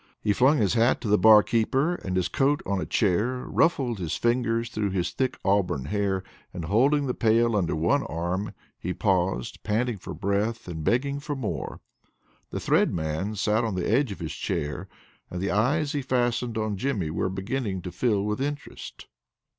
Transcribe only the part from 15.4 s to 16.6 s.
eyes he fastened